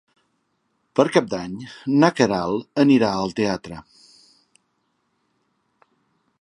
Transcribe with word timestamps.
Per 0.99 1.03
Cap 1.17 1.27
d'Any 1.33 1.59
na 2.03 2.09
Queralt 2.21 2.81
anirà 2.85 3.11
al 3.19 3.37
teatre. 3.41 3.79